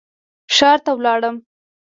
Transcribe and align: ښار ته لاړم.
ښار 0.55 0.77
ته 0.85 0.91
لاړم. 1.05 1.35